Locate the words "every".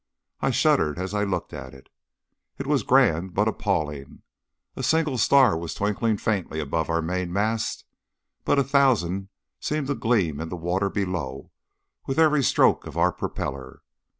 12.17-12.41